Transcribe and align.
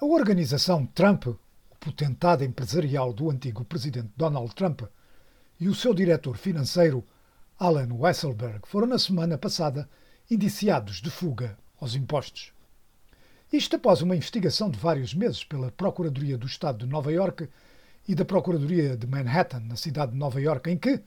A 0.00 0.06
organização 0.06 0.86
Trump, 0.86 1.26
o 1.26 1.38
potentado 1.80 2.44
empresarial 2.44 3.12
do 3.12 3.32
antigo 3.32 3.64
presidente 3.64 4.12
Donald 4.16 4.54
Trump, 4.54 4.82
e 5.58 5.68
o 5.68 5.74
seu 5.74 5.92
diretor 5.92 6.36
financeiro, 6.36 7.04
Alan 7.58 7.92
Weisselberg, 7.92 8.60
foram 8.68 8.86
na 8.86 8.96
semana 8.96 9.36
passada 9.36 9.90
indiciados 10.30 11.02
de 11.02 11.10
fuga 11.10 11.58
aos 11.80 11.96
impostos. 11.96 12.52
Isto 13.52 13.74
após 13.74 14.00
uma 14.00 14.14
investigação 14.14 14.70
de 14.70 14.78
vários 14.78 15.12
meses 15.12 15.42
pela 15.42 15.72
Procuradoria 15.72 16.38
do 16.38 16.46
Estado 16.46 16.86
de 16.86 16.86
Nova 16.86 17.10
Iorque 17.12 17.48
e 18.06 18.14
da 18.14 18.24
Procuradoria 18.24 18.96
de 18.96 19.04
Manhattan, 19.04 19.58
na 19.60 19.74
cidade 19.74 20.12
de 20.12 20.18
Nova 20.18 20.40
Iorque, 20.40 20.70
em 20.70 20.78
que, 20.78 21.02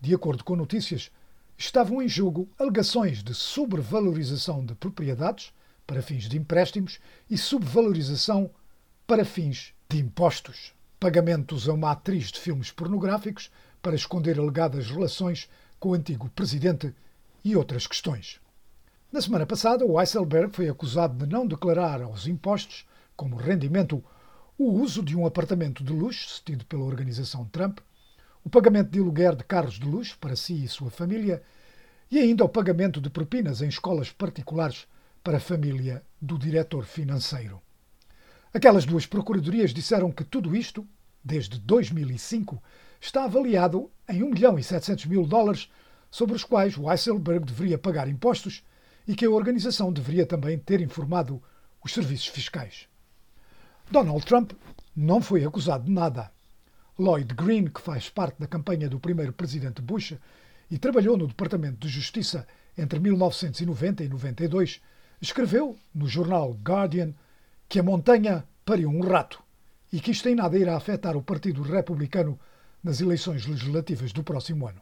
de 0.00 0.14
acordo 0.14 0.44
com 0.44 0.54
notícias, 0.54 1.10
estavam 1.56 2.00
em 2.00 2.08
jogo 2.08 2.48
alegações 2.56 3.20
de 3.20 3.34
sobrevalorização 3.34 4.64
de 4.64 4.76
propriedades 4.76 5.52
para 5.88 6.02
fins 6.02 6.28
de 6.28 6.36
empréstimos 6.36 7.00
e 7.30 7.38
subvalorização 7.38 8.50
para 9.06 9.24
fins 9.24 9.72
de 9.88 9.98
impostos. 9.98 10.74
Pagamentos 11.00 11.66
a 11.66 11.72
uma 11.72 11.92
atriz 11.92 12.30
de 12.30 12.38
filmes 12.38 12.70
pornográficos 12.70 13.50
para 13.80 13.96
esconder 13.96 14.38
alegadas 14.38 14.90
relações 14.90 15.48
com 15.80 15.88
o 15.88 15.94
antigo 15.94 16.28
presidente 16.28 16.94
e 17.42 17.56
outras 17.56 17.86
questões. 17.86 18.38
Na 19.10 19.22
semana 19.22 19.46
passada, 19.46 19.86
o 19.86 19.92
Weisselberg 19.92 20.54
foi 20.54 20.68
acusado 20.68 21.24
de 21.24 21.32
não 21.32 21.46
declarar 21.46 22.02
aos 22.02 22.26
impostos, 22.26 22.86
como 23.16 23.36
rendimento, 23.36 24.04
o 24.58 24.70
uso 24.70 25.02
de 25.02 25.16
um 25.16 25.24
apartamento 25.24 25.82
de 25.82 25.92
luxo 25.92 26.28
cedido 26.28 26.66
pela 26.66 26.84
organização 26.84 27.46
Trump, 27.46 27.78
o 28.44 28.50
pagamento 28.50 28.90
de 28.90 28.98
aluguer 28.98 29.34
de 29.34 29.44
carros 29.44 29.78
de 29.78 29.86
luxo 29.86 30.18
para 30.18 30.36
si 30.36 30.62
e 30.62 30.68
sua 30.68 30.90
família 30.90 31.42
e 32.10 32.18
ainda 32.18 32.44
o 32.44 32.48
pagamento 32.48 33.00
de 33.00 33.08
propinas 33.08 33.62
em 33.62 33.68
escolas 33.68 34.12
particulares 34.12 34.86
para 35.28 35.36
a 35.36 35.40
família 35.40 36.02
do 36.18 36.38
diretor 36.38 36.86
financeiro. 36.86 37.60
Aquelas 38.50 38.86
duas 38.86 39.04
procuradorias 39.04 39.74
disseram 39.74 40.10
que 40.10 40.24
tudo 40.24 40.56
isto, 40.56 40.88
desde 41.22 41.58
2005, 41.58 42.62
está 42.98 43.24
avaliado 43.24 43.90
em 44.08 44.22
1 44.22 44.30
milhão 44.30 44.58
e 44.58 44.64
700 44.64 45.04
mil 45.04 45.26
dólares, 45.26 45.70
sobre 46.10 46.34
os 46.34 46.44
quais 46.44 46.78
Weisselberg 46.78 47.44
deveria 47.44 47.76
pagar 47.76 48.08
impostos 48.08 48.64
e 49.06 49.14
que 49.14 49.26
a 49.26 49.30
organização 49.30 49.92
deveria 49.92 50.24
também 50.24 50.58
ter 50.58 50.80
informado 50.80 51.42
os 51.84 51.92
serviços 51.92 52.28
fiscais. 52.28 52.88
Donald 53.90 54.24
Trump 54.24 54.52
não 54.96 55.20
foi 55.20 55.44
acusado 55.44 55.84
de 55.84 55.90
nada. 55.90 56.32
Lloyd 56.98 57.34
Green, 57.34 57.66
que 57.66 57.82
faz 57.82 58.08
parte 58.08 58.40
da 58.40 58.46
campanha 58.46 58.88
do 58.88 58.98
primeiro 58.98 59.34
presidente 59.34 59.82
Bush 59.82 60.14
e 60.70 60.78
trabalhou 60.78 61.18
no 61.18 61.26
Departamento 61.26 61.86
de 61.86 61.88
Justiça 61.92 62.48
entre 62.78 62.98
1990 62.98 64.04
e 64.04 64.08
92, 64.08 64.80
escreveu 65.20 65.76
no 65.94 66.06
jornal 66.06 66.52
Guardian 66.62 67.12
que 67.68 67.78
a 67.78 67.82
montanha 67.82 68.44
pariu 68.64 68.88
um 68.88 69.00
rato 69.00 69.42
e 69.92 70.00
que 70.00 70.10
isto 70.10 70.28
em 70.28 70.34
nada 70.34 70.58
irá 70.58 70.76
afetar 70.76 71.16
o 71.16 71.22
Partido 71.22 71.62
Republicano 71.62 72.38
nas 72.82 73.00
eleições 73.00 73.46
legislativas 73.46 74.12
do 74.12 74.22
próximo 74.22 74.66
ano. 74.66 74.80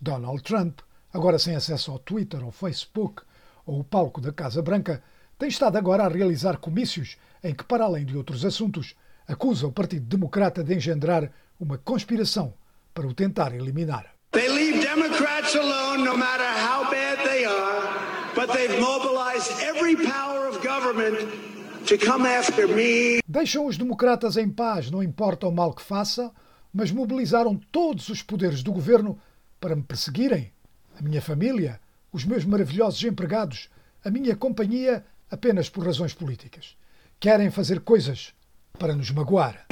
Donald 0.00 0.42
Trump, 0.42 0.80
agora 1.12 1.38
sem 1.38 1.54
acesso 1.54 1.90
ao 1.90 1.98
Twitter, 1.98 2.42
ao 2.42 2.50
Facebook 2.50 3.22
ou 3.64 3.78
ao 3.78 3.84
palco 3.84 4.20
da 4.20 4.32
Casa 4.32 4.62
Branca, 4.62 5.02
tem 5.38 5.48
estado 5.48 5.76
agora 5.76 6.04
a 6.04 6.08
realizar 6.08 6.56
comícios 6.58 7.16
em 7.42 7.54
que, 7.54 7.64
para 7.64 7.84
além 7.84 8.04
de 8.04 8.16
outros 8.16 8.44
assuntos, 8.44 8.94
acusa 9.28 9.66
o 9.66 9.72
Partido 9.72 10.06
Democrata 10.06 10.64
de 10.64 10.74
engendrar 10.74 11.30
uma 11.60 11.78
conspiração 11.78 12.54
para 12.94 13.06
o 13.06 13.14
tentar 13.14 13.54
eliminar. 13.54 14.14
They 14.32 14.48
leave 14.48 14.80
Democrats 14.80 15.54
alone 15.54 16.04
no 16.04 16.16
matter 16.16 16.46
how 16.46 16.90
bad 16.90 17.22
they 17.22 17.44
are 17.44 17.85
Deixam 23.26 23.64
os 23.64 23.78
democratas 23.78 24.36
em 24.36 24.50
paz, 24.50 24.90
não 24.90 25.02
importa 25.02 25.46
o 25.46 25.50
mal 25.50 25.72
que 25.72 25.82
faça, 25.82 26.30
mas 26.70 26.92
mobilizaram 26.92 27.58
todos 27.72 28.10
os 28.10 28.20
poderes 28.20 28.62
do 28.62 28.72
governo 28.72 29.18
para 29.58 29.74
me 29.74 29.82
perseguirem, 29.82 30.52
a 30.98 31.02
minha 31.02 31.22
família, 31.22 31.80
os 32.12 32.26
meus 32.26 32.44
maravilhosos 32.44 33.02
empregados, 33.04 33.70
a 34.04 34.10
minha 34.10 34.36
companhia, 34.36 35.02
apenas 35.30 35.70
por 35.70 35.86
razões 35.86 36.12
políticas. 36.12 36.76
Querem 37.18 37.50
fazer 37.50 37.80
coisas 37.80 38.34
para 38.78 38.94
nos 38.94 39.10
magoar. 39.10 39.64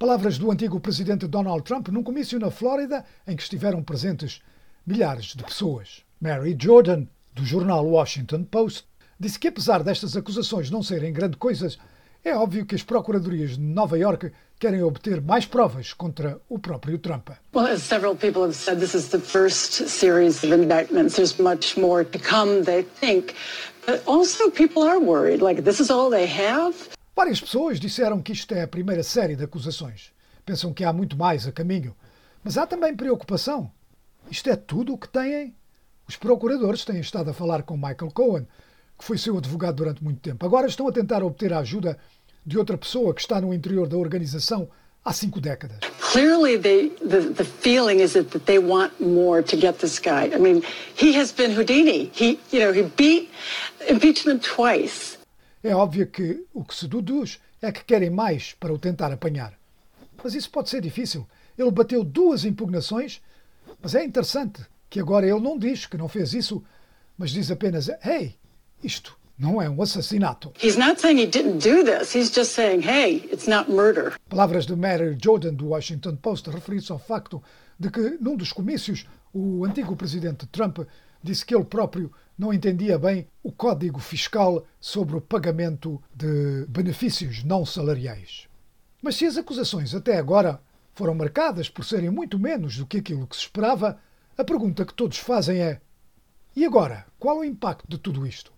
Palavras 0.00 0.36
do 0.36 0.50
antigo 0.50 0.80
presidente 0.80 1.28
Donald 1.28 1.62
Trump 1.62 1.88
num 1.90 2.02
comício 2.02 2.40
na 2.40 2.50
Flórida 2.50 3.04
em 3.24 3.36
que 3.36 3.42
estiveram 3.44 3.80
presentes 3.80 4.42
milhares 4.86 5.34
de 5.34 5.42
pessoas. 5.42 6.02
Mary 6.20 6.56
Jordan, 6.58 7.06
do 7.34 7.44
jornal 7.44 7.84
Washington 7.86 8.44
Post, 8.44 8.86
disse 9.18 9.38
que 9.38 9.48
apesar 9.48 9.82
destas 9.82 10.16
acusações 10.16 10.70
não 10.70 10.82
serem 10.82 11.12
grande 11.12 11.36
coisas, 11.36 11.78
é 12.24 12.34
óbvio 12.34 12.64
que 12.64 12.74
as 12.74 12.82
procuradorias 12.82 13.56
de 13.56 13.60
Nova 13.60 13.98
York 13.98 14.32
querem 14.58 14.82
obter 14.82 15.20
mais 15.20 15.44
provas 15.44 15.92
contra 15.92 16.40
o 16.48 16.58
próprio 16.58 16.98
Trump. 16.98 17.28
Well, 17.54 17.66
as 17.66 17.82
several 17.82 18.16
people 18.16 18.42
have 18.42 18.54
said, 18.54 18.78
this 18.78 18.94
is 18.94 19.08
the 19.08 19.18
first 19.18 19.88
series 19.88 20.42
of 20.42 20.54
indictments. 20.54 21.16
There's 21.16 21.38
much 21.38 21.76
more 21.78 22.04
to 22.04 22.18
come, 22.18 22.62
they 22.62 22.82
think. 22.82 23.34
But 23.86 24.02
also 24.06 24.50
people 24.50 24.82
are 24.82 24.98
worried, 24.98 25.42
like 25.42 25.62
this 25.62 25.80
is 25.80 25.90
all 25.90 26.10
they 26.10 26.26
have. 26.26 26.74
Várias 27.14 27.40
pessoas 27.40 27.78
disseram 27.78 28.22
que 28.22 28.32
isto 28.32 28.54
é 28.54 28.62
a 28.62 28.68
primeira 28.68 29.02
série 29.02 29.36
de 29.36 29.44
acusações. 29.44 30.10
Pensam 30.44 30.72
que 30.72 30.84
há 30.84 30.92
muito 30.92 31.16
mais 31.16 31.46
a 31.46 31.52
caminho. 31.52 31.94
Mas 32.42 32.58
há 32.58 32.66
também 32.66 32.96
preocupação 32.96 33.70
isto 34.34 34.50
é 34.50 34.56
tudo 34.56 34.94
o 34.94 34.98
que 34.98 35.08
têm. 35.08 35.54
Os 36.08 36.16
procuradores 36.16 36.84
têm 36.84 36.98
estado 36.98 37.30
a 37.30 37.32
falar 37.32 37.62
com 37.62 37.76
Michael 37.76 38.10
Cohen, 38.12 38.48
que 38.98 39.04
foi 39.04 39.16
seu 39.16 39.38
advogado 39.38 39.76
durante 39.76 40.02
muito 40.02 40.20
tempo. 40.20 40.44
Agora 40.44 40.66
estão 40.66 40.88
a 40.88 40.92
tentar 40.92 41.22
obter 41.22 41.52
a 41.52 41.60
ajuda 41.60 41.96
de 42.44 42.58
outra 42.58 42.76
pessoa 42.76 43.14
que 43.14 43.20
está 43.20 43.40
no 43.40 43.54
interior 43.54 43.86
da 43.86 43.96
organização 43.96 44.68
há 45.04 45.12
cinco 45.12 45.40
décadas. 45.40 45.78
Clearly, 46.12 46.58
they, 46.58 46.90
the, 46.98 47.32
the 47.32 47.44
feeling 47.44 48.00
is 48.00 48.14
that 48.14 48.40
they 48.40 48.58
want 48.58 48.92
more 48.98 49.40
to 49.40 49.56
get 49.56 49.78
this 49.78 50.00
guy. 50.00 50.34
I 50.34 50.38
mean, 50.40 50.64
he 51.00 51.16
has 51.16 51.30
been 51.32 51.52
Houdini. 51.52 52.10
He, 52.12 52.40
you 52.50 52.58
know, 52.58 52.72
he 52.72 52.82
beat 52.96 53.30
impeachment 53.88 54.40
twice. 54.42 55.16
É 55.62 55.76
óbvio 55.76 56.08
que 56.08 56.44
o 56.52 56.64
que 56.64 56.74
se 56.74 56.88
deduz 56.88 57.38
é 57.62 57.70
que 57.70 57.84
querem 57.84 58.10
mais 58.10 58.52
para 58.58 58.72
o 58.72 58.78
tentar 58.80 59.12
apanhar. 59.12 59.52
Mas 60.22 60.34
isso 60.34 60.50
pode 60.50 60.70
ser 60.70 60.80
difícil. 60.80 61.24
Ele 61.56 61.70
bateu 61.70 62.02
duas 62.02 62.44
impugnações 62.44 63.22
mas 63.84 63.94
é 63.94 64.02
interessante 64.02 64.62
que 64.88 64.98
agora 64.98 65.28
ele 65.28 65.40
não 65.40 65.58
diz 65.58 65.84
que 65.84 65.98
não 65.98 66.08
fez 66.08 66.32
isso, 66.32 66.64
mas 67.18 67.32
diz 67.32 67.50
apenas: 67.50 67.90
Hey, 68.02 68.34
isto 68.82 69.14
não 69.38 69.60
é 69.60 69.68
um 69.68 69.82
assassinato. 69.82 70.54
He's 70.62 70.78
not 70.78 70.98
saying 70.98 71.20
he 71.20 71.26
didn't 71.26 71.58
do 71.58 71.84
this. 71.84 72.14
He's 72.14 72.32
just 72.32 72.52
saying, 72.52 72.80
"Hey, 72.80 73.28
it's 73.30 73.46
not 73.46 73.70
murder." 73.70 74.14
Palavras 74.30 74.64
de 74.64 74.74
Mary 74.74 75.18
Jordan 75.22 75.52
do 75.52 75.68
Washington 75.68 76.16
Post 76.16 76.48
referindo-se 76.48 76.92
ao 76.92 76.98
facto 76.98 77.42
de 77.78 77.90
que 77.90 78.16
num 78.22 78.36
dos 78.36 78.54
comícios 78.54 79.06
o 79.34 79.66
antigo 79.66 79.94
presidente 79.94 80.46
Trump 80.46 80.78
disse 81.22 81.44
que 81.44 81.54
ele 81.54 81.64
próprio 81.64 82.10
não 82.38 82.54
entendia 82.54 82.98
bem 82.98 83.26
o 83.42 83.52
código 83.52 84.00
fiscal 84.00 84.64
sobre 84.80 85.14
o 85.16 85.20
pagamento 85.20 86.02
de 86.14 86.64
benefícios 86.70 87.44
não 87.44 87.66
salariais. 87.66 88.48
Mas 89.02 89.16
se 89.16 89.26
as 89.26 89.36
acusações 89.36 89.94
até 89.94 90.16
agora 90.16 90.58
foram 90.94 91.14
marcadas 91.14 91.68
por 91.68 91.84
serem 91.84 92.10
muito 92.10 92.38
menos 92.38 92.76
do 92.76 92.86
que 92.86 92.98
aquilo 92.98 93.26
que 93.26 93.36
se 93.36 93.42
esperava, 93.42 93.98
a 94.36 94.44
pergunta 94.44 94.84
que 94.84 94.94
todos 94.94 95.18
fazem 95.18 95.60
é: 95.60 95.80
e 96.56 96.64
agora? 96.64 97.04
Qual 97.18 97.38
o 97.38 97.44
impacto 97.44 97.86
de 97.88 97.98
tudo 97.98 98.26
isto? 98.26 98.52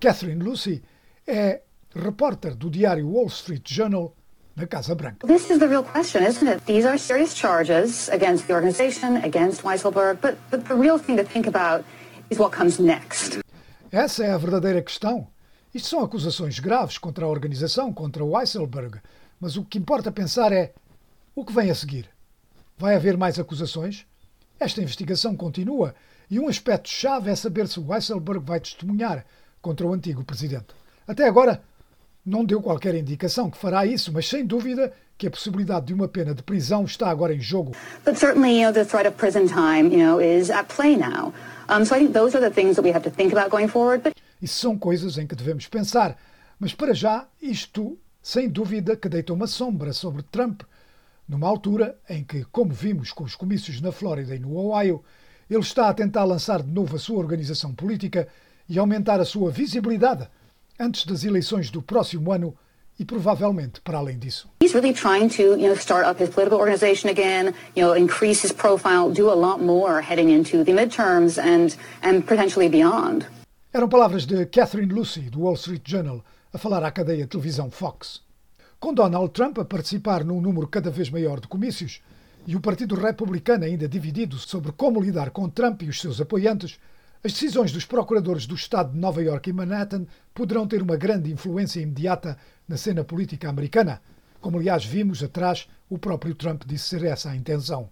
Catherine 0.00 0.42
Lucy 0.42 0.82
é 1.26 1.62
repórter 1.94 2.54
do 2.54 2.70
diário 2.70 3.08
Wall 3.08 3.26
Street 3.26 3.62
Journal 3.66 4.14
na 4.56 4.66
Casa 4.66 4.94
Branca. 4.94 5.26
This 5.26 5.50
is 5.50 5.58
the 5.58 5.66
real 5.66 5.84
question, 5.84 6.22
isn't 6.22 6.48
it? 6.48 6.64
These 6.64 6.86
are 6.86 6.98
serious 6.98 7.34
charges 7.34 8.08
against 8.08 8.46
the 8.46 8.54
organization, 8.54 9.16
against 9.24 9.62
Weisselberg, 9.62 10.18
but, 10.20 10.36
but 10.50 10.64
the 10.66 10.74
real 10.74 10.98
thing 10.98 11.16
to 11.16 11.24
think 11.24 11.46
about 11.46 11.84
is 12.30 12.38
what 12.38 12.56
comes 12.56 12.78
next. 12.78 13.40
Essa 13.90 14.24
é 14.24 14.30
a 14.30 14.38
verdadeira 14.38 14.82
questão. 14.82 15.28
Isto 15.74 15.88
são 15.88 16.00
acusações 16.00 16.58
graves 16.58 16.98
contra 16.98 17.24
a 17.24 17.28
organização, 17.28 17.92
contra 17.92 18.24
Weisselberg, 18.24 19.00
mas 19.40 19.56
o 19.56 19.64
que 19.64 19.78
importa 19.78 20.10
pensar 20.10 20.52
é 20.52 20.72
o 21.38 21.44
que 21.44 21.52
vem 21.52 21.70
a 21.70 21.74
seguir? 21.74 22.10
Vai 22.76 22.96
haver 22.96 23.16
mais 23.16 23.38
acusações? 23.38 24.04
Esta 24.58 24.82
investigação 24.82 25.36
continua 25.36 25.94
e 26.28 26.40
um 26.40 26.48
aspecto-chave 26.48 27.30
é 27.30 27.36
saber 27.36 27.68
se 27.68 27.78
Weisselberg 27.78 28.44
vai 28.44 28.58
testemunhar 28.58 29.24
contra 29.62 29.86
o 29.86 29.92
antigo 29.92 30.24
presidente. 30.24 30.74
Até 31.06 31.28
agora, 31.28 31.62
não 32.26 32.44
deu 32.44 32.60
qualquer 32.60 32.96
indicação 32.96 33.48
que 33.48 33.56
fará 33.56 33.86
isso, 33.86 34.12
mas 34.12 34.28
sem 34.28 34.44
dúvida 34.44 34.92
que 35.16 35.28
a 35.28 35.30
possibilidade 35.30 35.86
de 35.86 35.94
uma 35.94 36.08
pena 36.08 36.34
de 36.34 36.42
prisão 36.42 36.84
está 36.84 37.08
agora 37.08 37.32
em 37.32 37.40
jogo. 37.40 37.70
But 38.04 38.16
certainly, 38.18 38.56
you 38.56 38.64
know, 38.64 38.72
the 38.72 38.84
threat 38.84 39.06
of 39.06 39.16
prison 39.16 39.46
time, 39.46 39.94
you 39.94 40.04
know, 40.04 40.20
is 40.20 40.50
at 40.50 40.74
play 40.74 40.96
now. 40.96 41.32
Um, 41.68 41.84
so 41.84 41.94
I 41.94 42.00
think 42.00 42.14
those 42.14 42.36
are 42.36 42.44
the 42.44 42.52
things 42.52 42.74
that 42.74 42.82
we 42.82 42.92
have 42.92 43.08
to 43.08 43.14
think 43.14 43.32
about 43.32 43.50
going 43.50 43.68
forward. 43.68 44.02
But... 44.02 44.14
Isso 44.42 44.58
são 44.58 44.76
coisas 44.76 45.16
em 45.18 45.26
que 45.26 45.36
devemos 45.36 45.68
pensar, 45.68 46.18
mas 46.58 46.74
para 46.74 46.92
já 46.92 47.28
isto, 47.40 47.96
sem 48.20 48.48
dúvida, 48.48 48.96
que 48.96 49.08
deita 49.08 49.32
uma 49.32 49.46
sombra 49.46 49.92
sobre 49.92 50.22
Trump 50.22 50.62
numa 51.28 51.46
altura 51.46 51.98
em 52.08 52.24
que, 52.24 52.44
como 52.50 52.72
vimos 52.72 53.12
com 53.12 53.24
os 53.24 53.36
comícios 53.36 53.80
na 53.80 53.92
Flórida 53.92 54.34
e 54.34 54.38
no 54.38 54.56
Ohio, 54.56 55.04
ele 55.50 55.60
está 55.60 55.88
a 55.88 55.94
tentar 55.94 56.24
lançar 56.24 56.62
de 56.62 56.70
novo 56.70 56.96
a 56.96 56.98
sua 56.98 57.18
organização 57.18 57.74
política 57.74 58.26
e 58.68 58.78
aumentar 58.78 59.20
a 59.20 59.24
sua 59.24 59.50
visibilidade 59.50 60.28
antes 60.78 61.04
das 61.04 61.24
eleições 61.24 61.70
do 61.70 61.82
próximo 61.82 62.32
ano 62.32 62.56
e 62.98 63.04
provavelmente 63.04 63.80
para 63.80 63.98
além 63.98 64.18
disso. 64.18 64.48
He's 64.62 64.74
really 64.74 64.92
trying 64.92 65.28
to, 65.28 65.56
you 65.56 65.68
know, 65.68 65.76
start 65.76 66.06
up 66.06 66.22
his 66.22 66.30
political 66.30 66.58
organization 66.58 67.08
again, 67.08 67.54
you 67.76 67.84
know, 67.84 67.96
increase 67.96 68.44
his 68.44 68.52
profile, 68.52 69.10
do 69.10 69.30
a 69.30 69.34
lot 69.34 69.62
more 69.62 70.02
heading 70.02 70.30
into 70.30 70.64
the 70.64 70.72
midterms 70.72 71.38
and 71.38 71.76
and 72.02 72.22
potentially 72.26 72.68
beyond. 72.68 73.26
Eram 73.72 73.88
palavras 73.88 74.26
de 74.26 74.46
Catherine 74.46 74.92
Lucy 74.92 75.30
do 75.30 75.40
Wall 75.40 75.54
Street 75.54 75.82
Journal 75.84 76.24
a 76.52 76.58
falar 76.58 76.82
à 76.82 76.90
cadeia 76.90 77.24
de 77.24 77.28
televisão 77.28 77.70
Fox. 77.70 78.27
Com 78.80 78.94
Donald 78.94 79.32
Trump 79.32 79.58
a 79.58 79.64
participar 79.64 80.22
num 80.22 80.40
número 80.40 80.68
cada 80.68 80.88
vez 80.88 81.10
maior 81.10 81.40
de 81.40 81.48
comícios 81.48 82.00
e 82.46 82.54
o 82.54 82.60
Partido 82.60 82.94
Republicano 82.94 83.64
ainda 83.64 83.88
dividido 83.88 84.38
sobre 84.38 84.70
como 84.70 85.02
lidar 85.02 85.30
com 85.30 85.48
Trump 85.48 85.82
e 85.82 85.88
os 85.88 86.00
seus 86.00 86.20
apoiantes, 86.20 86.78
as 87.24 87.32
decisões 87.32 87.72
dos 87.72 87.84
procuradores 87.84 88.46
do 88.46 88.54
Estado 88.54 88.92
de 88.92 88.98
Nova 88.98 89.20
York 89.20 89.50
e 89.50 89.52
Manhattan 89.52 90.06
poderão 90.32 90.64
ter 90.64 90.80
uma 90.80 90.96
grande 90.96 91.32
influência 91.32 91.80
imediata 91.80 92.38
na 92.68 92.76
cena 92.76 93.02
política 93.02 93.48
americana, 93.48 94.00
como 94.40 94.58
aliás 94.58 94.84
vimos 94.84 95.24
atrás 95.24 95.68
o 95.90 95.98
próprio 95.98 96.36
Trump 96.36 96.62
disse 96.64 96.84
ser 96.84 97.04
essa 97.04 97.30
a 97.30 97.36
intenção. 97.36 97.90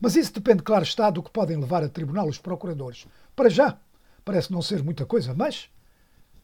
Mas 0.00 0.14
isso 0.14 0.32
depende, 0.32 0.62
claro 0.62 0.84
está, 0.84 1.10
do 1.10 1.20
que 1.20 1.32
podem 1.32 1.56
levar 1.56 1.82
a 1.82 1.88
tribunal 1.88 2.28
os 2.28 2.38
procuradores. 2.38 3.08
Para 3.34 3.50
já, 3.50 3.76
parece 4.24 4.52
não 4.52 4.62
ser 4.62 4.84
muita 4.84 5.04
coisa, 5.04 5.34
mas 5.34 5.68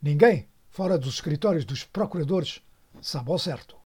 ninguém, 0.03 0.49
fora 0.69 0.99
dos 0.99 1.15
escritórios 1.15 1.65
dos 1.65 1.85
procuradores, 1.85 2.61
sabe 3.01 3.31
ao 3.31 3.39
certo. 3.39 3.77